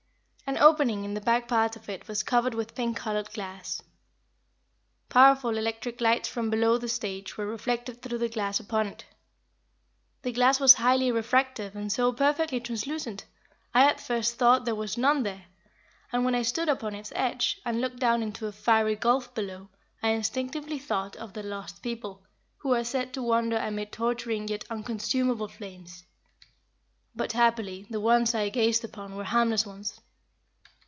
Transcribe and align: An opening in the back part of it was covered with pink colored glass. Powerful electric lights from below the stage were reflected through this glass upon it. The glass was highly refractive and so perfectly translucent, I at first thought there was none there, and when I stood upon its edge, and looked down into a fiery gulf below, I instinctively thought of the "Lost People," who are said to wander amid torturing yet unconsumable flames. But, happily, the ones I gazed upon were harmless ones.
An 0.47 0.57
opening 0.57 1.05
in 1.05 1.13
the 1.13 1.21
back 1.21 1.47
part 1.47 1.77
of 1.77 1.87
it 1.87 2.09
was 2.09 2.23
covered 2.23 2.53
with 2.53 2.75
pink 2.75 2.97
colored 2.97 3.31
glass. 3.31 3.81
Powerful 5.07 5.57
electric 5.57 6.01
lights 6.01 6.27
from 6.27 6.49
below 6.49 6.77
the 6.77 6.89
stage 6.89 7.37
were 7.37 7.45
reflected 7.45 8.01
through 8.01 8.17
this 8.17 8.31
glass 8.33 8.59
upon 8.59 8.87
it. 8.87 9.05
The 10.23 10.33
glass 10.33 10.59
was 10.59 10.73
highly 10.73 11.09
refractive 11.09 11.73
and 11.73 11.89
so 11.89 12.11
perfectly 12.11 12.59
translucent, 12.59 13.23
I 13.73 13.85
at 13.85 14.01
first 14.01 14.35
thought 14.35 14.65
there 14.65 14.75
was 14.75 14.97
none 14.97 15.23
there, 15.23 15.45
and 16.11 16.25
when 16.25 16.35
I 16.35 16.41
stood 16.41 16.67
upon 16.67 16.95
its 16.95 17.13
edge, 17.15 17.61
and 17.63 17.79
looked 17.79 17.99
down 17.99 18.21
into 18.21 18.45
a 18.45 18.51
fiery 18.51 18.97
gulf 18.97 19.33
below, 19.33 19.69
I 20.03 20.09
instinctively 20.09 20.79
thought 20.79 21.15
of 21.15 21.31
the 21.31 21.43
"Lost 21.43 21.81
People," 21.81 22.23
who 22.57 22.73
are 22.73 22.83
said 22.83 23.13
to 23.13 23.23
wander 23.23 23.55
amid 23.55 23.93
torturing 23.93 24.49
yet 24.49 24.65
unconsumable 24.69 25.47
flames. 25.47 26.03
But, 27.15 27.31
happily, 27.31 27.87
the 27.89 28.01
ones 28.01 28.35
I 28.35 28.49
gazed 28.49 28.83
upon 28.83 29.15
were 29.15 29.23
harmless 29.23 29.65
ones. 29.65 30.01